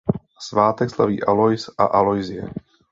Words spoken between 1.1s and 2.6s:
Alois a Aloisie.